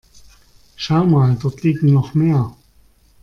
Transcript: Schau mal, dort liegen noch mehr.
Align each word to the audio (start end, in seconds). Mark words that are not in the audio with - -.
Schau 0.77 1.03
mal, 1.05 1.35
dort 1.39 1.61
liegen 1.61 1.93
noch 1.93 2.15
mehr. 2.15 2.55